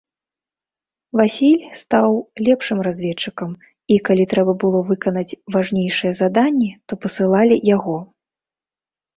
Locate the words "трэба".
4.31-4.57